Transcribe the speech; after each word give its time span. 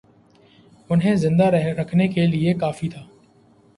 انہیں 0.89 1.15
زندہ 1.15 1.49
رکھنے 1.79 2.07
کے 2.07 2.25
لیے 2.27 2.53
کافی 2.53 2.89
تھا 2.89 3.03